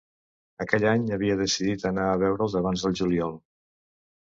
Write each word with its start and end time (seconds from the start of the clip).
Aquell 0.63 0.85
any 0.91 1.05
havia 1.17 1.35
decidit 1.43 1.87
anar 1.91 2.07
a 2.07 2.17
veure'ls 2.25 2.59
abans 2.63 2.89
del 2.89 2.99
juliol. 3.03 3.39